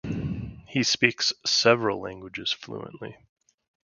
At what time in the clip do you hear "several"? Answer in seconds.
1.45-2.01